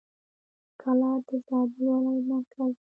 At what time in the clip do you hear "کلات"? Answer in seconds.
0.81-1.21